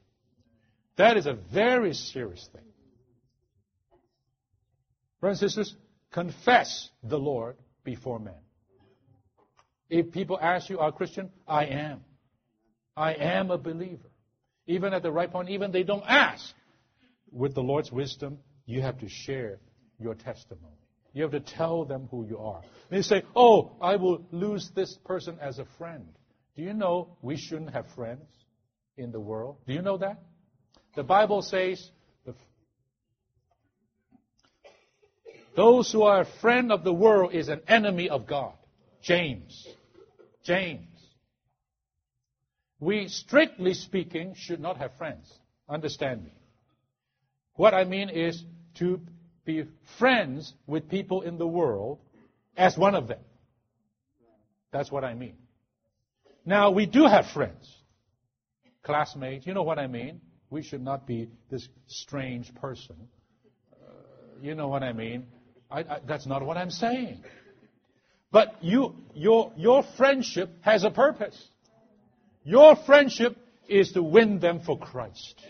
[0.96, 2.66] That is a very serious thing.
[5.20, 5.76] Brothers and sisters,
[6.10, 8.34] confess the Lord before men.
[9.92, 11.30] If people ask you, are Christian?
[11.46, 12.00] I am.
[12.96, 14.10] I am a believer.
[14.66, 16.56] Even at the right point, even they don't ask.
[17.30, 19.60] With the Lord's wisdom, you have to share
[20.00, 20.78] your testimony.
[21.14, 22.62] You have to tell them who you are.
[22.90, 26.08] They say, Oh, I will lose this person as a friend.
[26.56, 28.26] Do you know we shouldn't have friends
[28.98, 29.58] in the world?
[29.68, 30.22] Do you know that?
[30.96, 31.92] The Bible says,
[35.54, 38.54] those who are a friend of the world is an enemy of God.
[39.02, 39.68] James.
[40.44, 40.88] James.
[42.80, 45.32] We, strictly speaking, should not have friends.
[45.70, 46.34] Understand me.
[47.56, 48.44] What I mean is
[48.76, 49.00] to
[49.46, 49.66] be
[50.00, 52.00] friends with people in the world
[52.58, 53.20] as one of them.
[54.72, 55.36] That's what I mean.
[56.46, 57.72] Now, we do have friends,
[58.84, 60.22] classmates, you know what I mean?
[60.50, 62.96] We should not be this strange person.
[63.74, 63.86] Uh,
[64.42, 65.28] you know what I mean?
[65.70, 67.24] I, I, that's not what I'm saying.
[68.32, 71.50] But you, your, your friendship has a purpose.
[72.44, 75.42] Your friendship is to win them for Christ.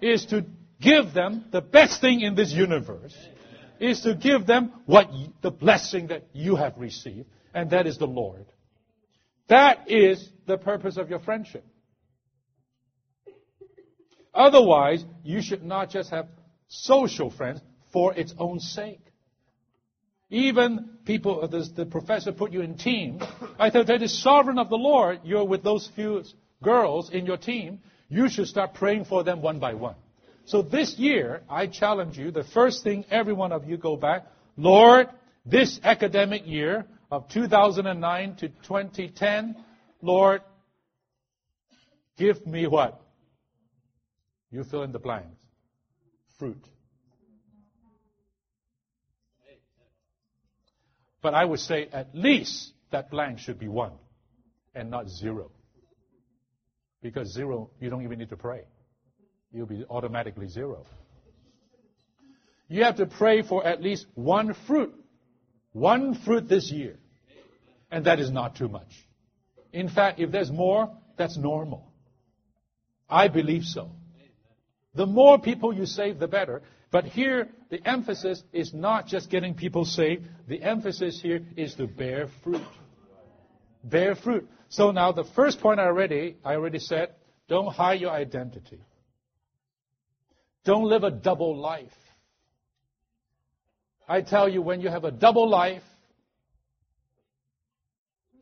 [0.00, 0.44] Is to
[0.80, 3.16] give them the best thing in this universe
[3.82, 5.10] is to give them what
[5.42, 8.46] the blessing that you have received, and that is the Lord.
[9.48, 11.66] That is the purpose of your friendship.
[14.32, 16.28] Otherwise, you should not just have
[16.68, 17.60] social friends
[17.92, 19.04] for its own sake.
[20.32, 23.22] Even people, the, the professor put you in teams.
[23.58, 25.20] I thought that is sovereign of the Lord.
[25.24, 26.24] You're with those few
[26.62, 27.80] girls in your team.
[28.08, 29.96] You should start praying for them one by one.
[30.46, 34.26] So this year, I challenge you, the first thing every one of you go back,
[34.56, 35.08] Lord,
[35.44, 39.54] this academic year of 2009 to 2010,
[40.00, 40.40] Lord,
[42.16, 43.02] give me what?
[44.50, 45.36] You fill in the blanks.
[46.38, 46.64] Fruit.
[51.22, 53.92] But I would say at least that blank should be one
[54.74, 55.50] and not zero.
[57.00, 58.62] Because zero, you don't even need to pray.
[59.52, 60.86] You'll be automatically zero.
[62.68, 64.94] You have to pray for at least one fruit.
[65.72, 66.98] One fruit this year.
[67.90, 68.90] And that is not too much.
[69.72, 71.92] In fact, if there's more, that's normal.
[73.08, 73.90] I believe so.
[74.94, 76.62] The more people you save, the better.
[76.92, 80.28] But here, the emphasis is not just getting people saved.
[80.46, 82.62] The emphasis here is to bear fruit.
[83.82, 84.46] Bear fruit.
[84.68, 87.14] So now the first point I already, I already said,
[87.48, 88.78] don't hide your identity.
[90.64, 91.90] Don't live a double life.
[94.06, 95.82] I tell you, when you have a double life,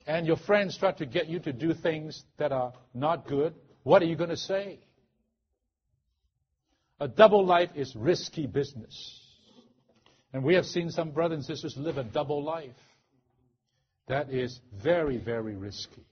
[0.07, 4.03] and your friends try to get you to do things that are not good, what
[4.03, 4.81] are you going to say?
[7.01, 9.21] A double life is risky business.
[10.33, 12.77] And we have seen some brothers and sisters live a double life.
[14.07, 16.05] That is very, very risky.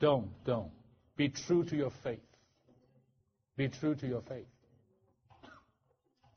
[0.00, 0.70] Don't, don't.
[1.16, 2.20] Be true to your faith.
[3.56, 4.46] Be true to your faith.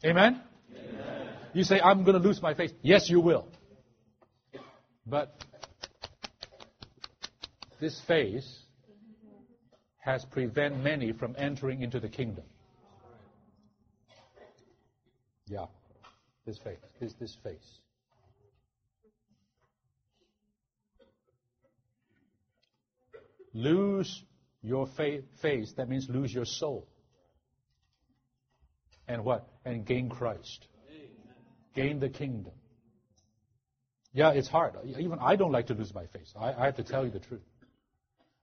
[0.05, 0.41] Amen?
[0.71, 1.27] Amen.
[1.53, 2.71] You say, I'm going to lose my faith.
[2.81, 3.47] Yes, you will.
[5.05, 5.43] But
[7.79, 8.45] this faith
[9.99, 12.43] has prevented many from entering into the kingdom.
[15.47, 15.65] Yeah,
[16.45, 17.79] this face, this, this face.
[23.53, 24.23] Lose
[24.62, 26.88] your fa- face, that means lose your soul.
[29.07, 29.47] And what?
[29.65, 30.67] And gain Christ.
[31.73, 32.53] Gain the kingdom.
[34.13, 34.73] Yeah, it's hard.
[34.99, 36.33] Even I don't like to lose my face.
[36.38, 37.41] I, I have to tell you the truth.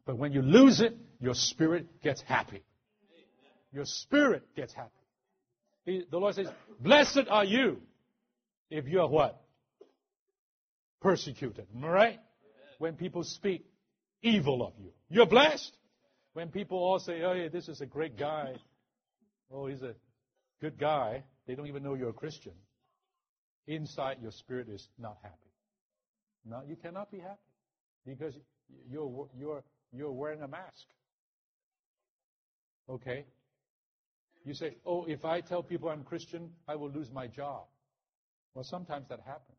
[0.06, 2.62] But when you lose it, your spirit gets happy.
[3.72, 4.90] Your spirit gets happy.
[5.84, 6.48] He, the Lord says,
[6.80, 7.78] Blessed are you
[8.70, 9.40] if you are what?
[11.00, 11.66] Persecuted.
[11.74, 12.18] Right?
[12.78, 13.64] When people speak
[14.22, 14.90] evil of you.
[15.08, 15.76] You're blessed.
[16.32, 18.54] When people all say, oh, yeah, this is a great guy.
[19.52, 19.94] Oh, he's a
[20.60, 21.22] good guy.
[21.46, 22.52] They don't even know you're a Christian.
[23.66, 25.36] Inside, your spirit is not happy.
[26.44, 27.38] No, you cannot be happy
[28.04, 28.34] because
[28.90, 30.86] you're, you're, you're wearing a mask.
[32.90, 33.24] Okay?
[34.44, 37.64] You say, oh, if I tell people I'm Christian, I will lose my job.
[38.54, 39.58] Well, sometimes that happens.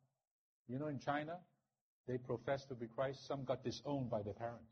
[0.67, 1.37] You know, in China,
[2.07, 3.27] they profess to be Christ.
[3.27, 4.71] Some got disowned by their parents.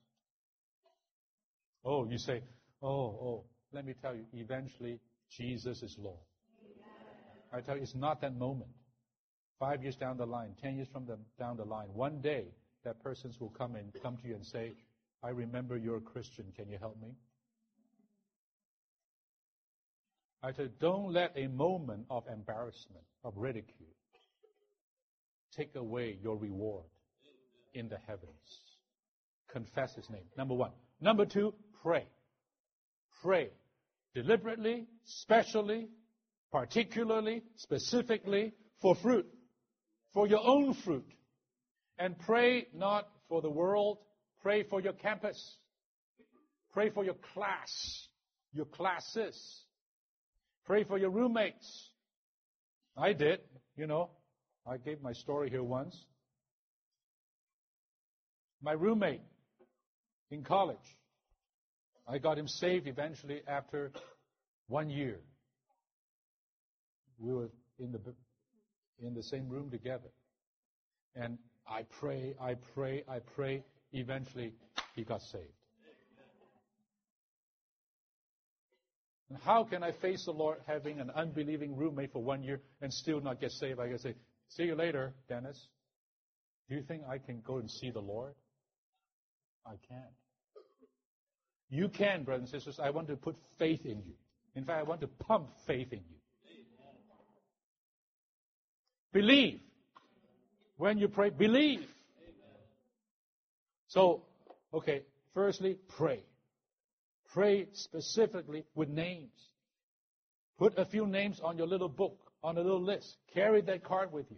[1.84, 2.42] Oh, you say,
[2.82, 5.00] oh, oh, let me tell you, eventually
[5.30, 6.20] Jesus is Lord.
[7.52, 8.70] I tell you, it's not that moment.
[9.60, 12.46] Five years down the line, ten years from the, down the line, one day
[12.84, 14.74] that persons will come and come to you and say,
[15.24, 16.46] I remember you're a Christian.
[16.56, 17.10] Can you help me?
[20.46, 23.96] I said, don't let a moment of embarrassment, of ridicule,
[25.56, 26.84] take away your reward
[27.74, 28.60] in the heavens.
[29.50, 30.26] Confess his name.
[30.38, 30.72] Number one.
[31.00, 32.06] Number two, pray.
[33.22, 33.52] Pray.
[34.14, 35.88] Deliberately, specially,
[36.52, 38.52] particularly, specifically
[38.82, 39.26] for fruit.
[40.14, 41.08] For your own fruit.
[41.98, 44.00] And pray not for the world,
[44.42, 45.58] pray for your campus.
[46.74, 48.10] Pray for your class,
[48.52, 49.63] your classes
[50.66, 51.90] Pray for your roommates.
[52.98, 53.40] I did,
[53.76, 54.10] you know.
[54.66, 55.98] I gave my story here once.
[58.62, 59.22] My roommate
[60.32, 60.78] in college,
[62.08, 63.92] I got him saved eventually after
[64.68, 65.20] one year.
[67.20, 67.50] We were
[67.80, 68.00] in the
[69.06, 70.10] in the same room together.
[71.16, 73.64] And I pray, I pray, I pray.
[73.92, 74.54] Eventually,
[74.96, 75.63] he got saved.
[79.30, 82.94] And how can I face the Lord having an unbelieving roommate for one year and
[82.94, 83.80] still not get saved?
[83.80, 84.16] I can say,
[84.50, 85.68] see you later, Dennis.
[86.70, 88.34] Do you think I can go and see the Lord?
[89.66, 90.14] I can't.
[91.70, 92.80] You can, brothers and sisters.
[92.80, 94.14] I want to put faith in you.
[94.56, 96.18] In fact, I want to pump faith in you.
[99.12, 99.60] Believe.
[100.78, 101.88] When you pray, believe.
[103.88, 104.24] So,
[104.74, 105.04] okay,
[105.34, 106.24] firstly, pray.
[107.34, 109.32] Pray specifically with names.
[110.60, 113.18] Put a few names on your little book, on a little list.
[113.34, 114.38] Carry that card with you.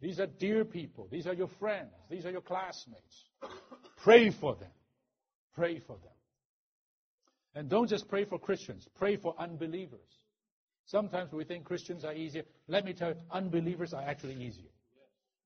[0.00, 1.06] These are dear people.
[1.10, 1.92] These are your friends.
[2.10, 3.24] These are your classmates.
[4.02, 4.70] Pray for them.
[5.54, 6.12] Pray for them.
[7.54, 10.00] And don't just pray for Christians, pray for unbelievers.
[10.86, 12.42] Sometimes we think Christians are easier.
[12.66, 14.70] Let me tell you, unbelievers are actually easier.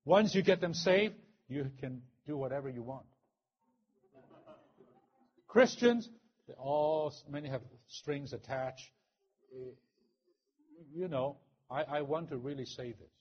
[0.07, 1.15] Once you get them saved,
[1.49, 3.05] you can do whatever you want.
[5.47, 6.09] Christians,
[6.57, 8.91] all many have strings attached.
[10.95, 11.37] You know,
[11.71, 13.13] I, I want to really say this.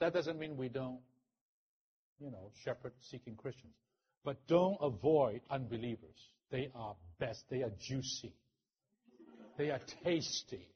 [0.00, 0.98] That doesn't mean we don't,
[2.18, 3.74] you know, shepherd seeking Christians.
[4.24, 6.28] But don't avoid unbelievers.
[6.50, 7.44] They are best.
[7.50, 8.34] They are juicy.
[9.58, 10.68] They are tasty.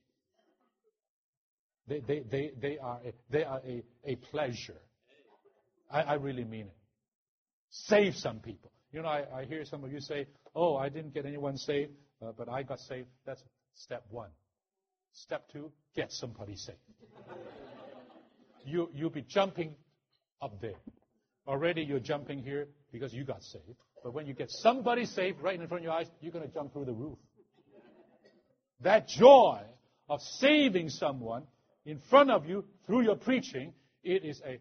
[1.88, 4.80] They, they, they, they are, a, they are a, a pleasure.
[5.90, 6.76] I, I really mean it.
[7.70, 8.72] Save some people.
[8.92, 10.26] You know, I, I hear some of you say,
[10.56, 13.08] oh, I didn't get anyone saved, uh, but I got saved.
[13.26, 13.42] That's
[13.74, 14.30] step one.
[15.12, 16.78] Step two, get somebody saved.
[18.64, 19.74] you, you'll be jumping
[20.42, 20.80] up there.
[21.46, 23.78] Already you're jumping here because you got saved.
[24.02, 26.52] But when you get somebody saved right in front of your eyes, you're going to
[26.52, 27.18] jump through the roof.
[28.80, 29.60] That joy
[30.08, 31.44] of saving someone
[31.84, 34.58] in front of you through your preaching, it is a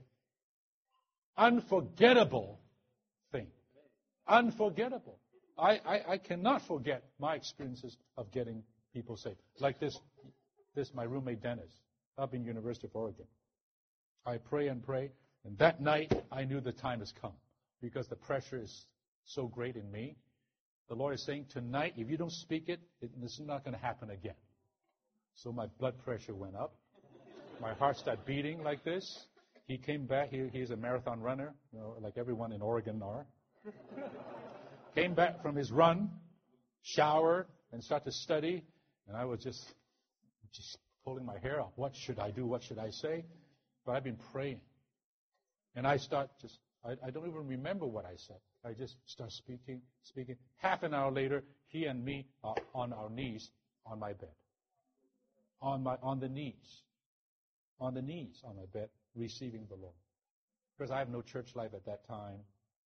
[1.38, 2.60] unforgettable
[3.32, 3.48] thing.
[4.28, 5.20] Unforgettable.
[5.58, 9.38] I, I, I cannot forget my experiences of getting people saved.
[9.60, 9.98] Like this,
[10.76, 11.72] this my roommate Dennis
[12.18, 13.26] up in University of Oregon.
[14.26, 15.12] I pray and pray,
[15.46, 17.34] and that night I knew the time has come
[17.82, 18.86] because the pressure is
[19.26, 20.16] so great in me.
[20.90, 23.76] The Lord is saying, tonight, if you don't speak it, it this is not going
[23.76, 24.36] to happen again.
[25.36, 26.76] So my blood pressure went up.
[27.62, 29.28] My heart started beating like this.
[29.68, 30.30] He came back.
[30.30, 33.26] He, he's a marathon runner, you know, like everyone in Oregon are.
[34.96, 36.10] Came back from his run,
[36.82, 38.64] showered, and started to study.
[39.08, 39.62] And I was just,
[40.54, 41.74] just pulling my hair out.
[41.76, 42.46] What should I do?
[42.46, 43.26] What should I say?
[43.86, 44.62] But I've been praying.
[45.76, 48.38] And I start just, I, I don't even remember what I said.
[48.66, 50.38] I just start speaking, speaking.
[50.58, 53.50] Half an hour later, he and me are on our knees
[53.86, 54.34] on my bed.
[55.62, 56.82] On my, on the knees.
[57.80, 59.94] On the knees on my bed, receiving the Lord.
[60.78, 62.40] Because I have no church life at that time.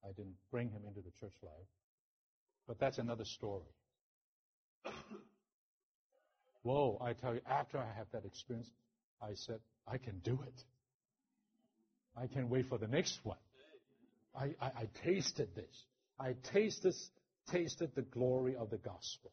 [0.03, 1.67] I didn't bring him into the church life.
[2.69, 3.65] But that's another story.
[6.61, 8.69] Whoa, I tell you, after I have that experience,
[9.19, 9.57] I said,
[9.87, 10.63] I can do it.
[12.15, 13.39] I can't wait for the next one.
[14.39, 15.85] I, I, I tasted this.
[16.19, 16.93] I tasted,
[17.51, 19.31] tasted the glory of the gospel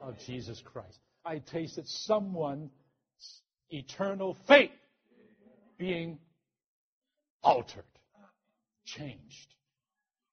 [0.00, 1.00] of Jesus Christ.
[1.24, 2.70] I tasted someone's
[3.70, 4.70] eternal fate
[5.78, 6.20] being
[7.42, 7.82] altered,
[8.84, 9.54] changed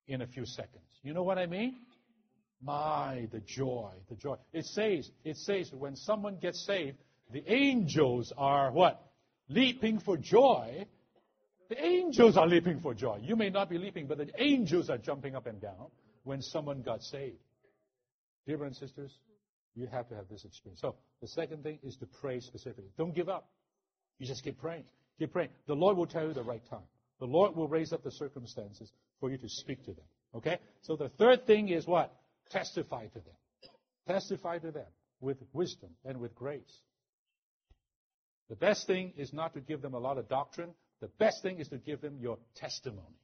[0.07, 0.83] in a few seconds.
[1.01, 1.77] You know what I mean?
[2.65, 4.37] My, the joy, the joy.
[4.51, 6.97] It says, it says when someone gets saved,
[7.31, 9.01] the angels are what?
[9.47, 10.87] Leaping for joy
[11.69, 13.19] the angels are leaping for joy.
[13.21, 15.87] You may not be leaping, but the angels are jumping up and down
[16.23, 17.37] when someone got saved.
[18.45, 19.17] Dear brothers and sisters,
[19.73, 20.81] you have to have this experience.
[20.81, 22.91] So the second thing is to pray specifically.
[22.97, 23.49] Don't give up.
[24.19, 24.83] You just keep praying.
[25.17, 25.49] Keep praying.
[25.65, 26.87] The Lord will tell you the right time.
[27.19, 30.05] The Lord will raise up the circumstances for you to speak to them.
[30.35, 30.59] Okay?
[30.81, 32.13] So the third thing is what?
[32.49, 33.71] Testify to them.
[34.07, 34.85] Testify to them
[35.19, 36.81] with wisdom and with grace.
[38.49, 41.59] The best thing is not to give them a lot of doctrine, the best thing
[41.59, 43.19] is to give them your testimony,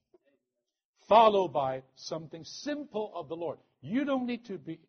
[1.07, 3.59] followed by something simple of the Lord.
[3.81, 4.79] You don't need to be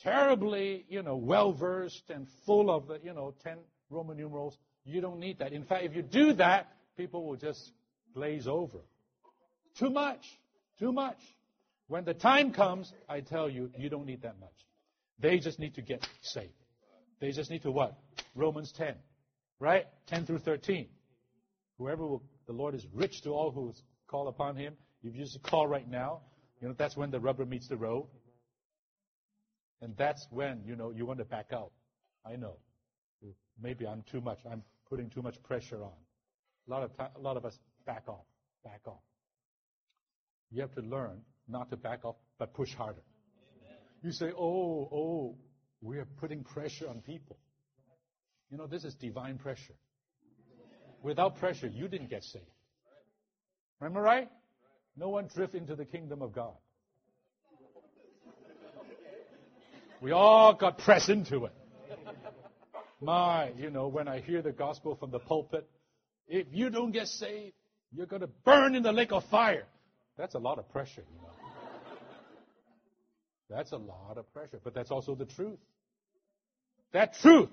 [0.00, 3.58] terribly, you know, well versed and full of the, you know, 10
[3.90, 4.56] Roman numerals.
[4.84, 5.52] You don't need that.
[5.52, 7.72] In fact, if you do that, people will just
[8.14, 8.78] glaze over.
[9.78, 10.24] Too much.
[10.78, 11.18] Too much.
[11.90, 14.54] When the time comes, I tell you, you don't need that much.
[15.18, 16.52] They just need to get saved.
[17.20, 17.98] They just need to what?
[18.36, 18.94] Romans 10.
[19.58, 19.86] Right?
[20.06, 20.86] 10 through 13.
[21.78, 23.74] Whoever will, the Lord is rich to all who
[24.06, 24.74] call upon him.
[25.02, 26.20] If you just call right now,
[26.60, 28.06] you know, that's when the rubber meets the road.
[29.82, 31.72] And that's when, you know, you want to back out.
[32.24, 32.58] I know.
[33.60, 34.38] Maybe I'm too much.
[34.48, 35.90] I'm putting too much pressure on.
[36.68, 38.26] A lot of, time, a lot of us back off,
[38.62, 39.02] back off.
[40.52, 43.02] You have to learn not to back off, but push harder.
[44.02, 45.36] You say, oh, oh,
[45.82, 47.36] we are putting pressure on people.
[48.50, 49.74] You know, this is divine pressure.
[51.02, 52.44] Without pressure, you didn't get saved.
[53.80, 54.28] Remember right?
[54.96, 56.54] No one drift into the kingdom of God.
[60.00, 61.52] We all got pressed into it.
[63.02, 65.68] My, you know, when I hear the gospel from the pulpit,
[66.26, 67.54] if you don't get saved,
[67.92, 69.64] you're going to burn in the lake of fire.
[70.16, 71.29] That's a lot of pressure, you know.
[73.50, 75.58] That's a lot of pressure, but that's also the truth.
[76.92, 77.50] That truth.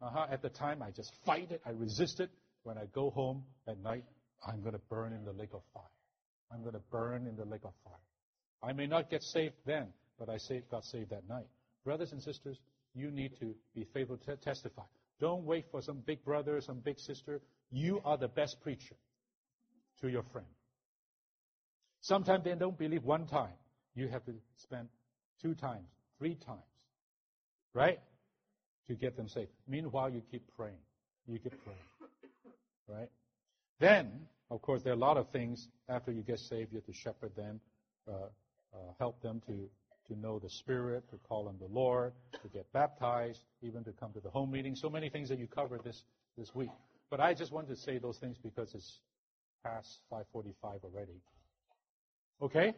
[0.00, 0.26] Uh-huh.
[0.30, 2.30] At the time, I just fight it, I resist it,
[2.62, 4.04] when I go home at night,
[4.46, 5.82] I'm going to burn in the lake of fire.
[6.52, 7.94] I'm going to burn in the lake of fire.
[8.62, 9.88] I may not get saved then,
[10.18, 10.38] but I
[10.70, 11.46] got saved that night.
[11.84, 12.58] Brothers and sisters,
[12.94, 14.82] you need to be faithful to testify.
[15.20, 17.40] Don't wait for some big brother, some big sister.
[17.70, 18.96] You are the best preacher
[20.00, 20.46] to your friend.
[22.00, 23.54] Sometimes they don't believe one time.
[23.94, 24.88] You have to spend
[25.42, 25.88] two times,
[26.18, 26.60] three times,
[27.74, 28.00] right?
[28.88, 29.50] To get them saved.
[29.68, 30.80] Meanwhile, you keep praying.
[31.26, 32.12] You keep praying,
[32.88, 33.10] right?
[33.78, 34.10] Then,
[34.50, 36.72] of course, there are a lot of things after you get saved.
[36.72, 37.60] You have to shepherd them,
[38.08, 38.28] uh,
[38.74, 39.68] uh, help them to
[40.08, 42.12] to know the Spirit, to call on the Lord,
[42.42, 44.74] to get baptized, even to come to the home meeting.
[44.74, 46.04] So many things that you covered this,
[46.36, 46.70] this week.
[47.10, 49.00] But I just wanted to say those things because it's
[49.64, 51.20] past 545 already.
[52.40, 52.74] Okay?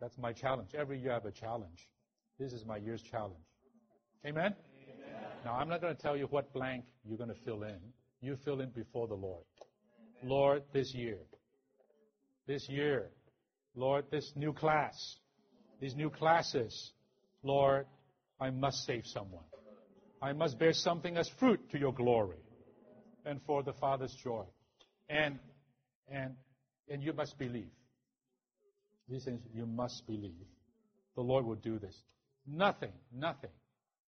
[0.00, 0.70] That's my challenge.
[0.74, 1.88] Every year I have a challenge.
[2.38, 3.34] This is my year's challenge.
[4.26, 4.54] Amen?
[4.54, 5.24] Amen?
[5.44, 7.78] Now, I'm not going to tell you what blank you're going to fill in.
[8.20, 9.44] You fill in before the Lord.
[10.22, 11.18] Lord, this year.
[12.46, 13.10] This year.
[13.74, 15.18] Lord, this new class
[15.80, 16.92] these new classes,
[17.42, 17.86] Lord,
[18.40, 19.44] I must save someone.
[20.22, 22.38] I must bear something as fruit to your glory
[23.24, 24.44] and for the Father's joy.
[25.08, 25.38] And,
[26.10, 26.34] and,
[26.88, 27.70] and you must believe.
[29.08, 30.46] These things you must believe.
[31.14, 31.96] The Lord will do this.
[32.46, 33.50] Nothing, nothing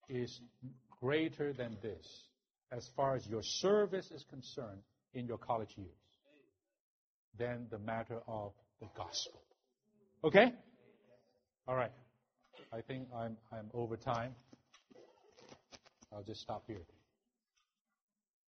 [0.09, 0.41] is
[1.01, 2.07] greater than this
[2.73, 4.81] as far as your service is concerned
[5.15, 5.89] in your college years
[7.39, 9.41] than the matter of the gospel.
[10.25, 10.53] Okay?
[11.67, 11.93] All right.
[12.73, 14.35] I think I'm, I'm over time.
[16.13, 16.83] I'll just stop here.